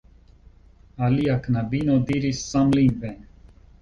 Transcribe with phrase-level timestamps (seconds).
[1.07, 3.13] Alia knabino diris samlingve: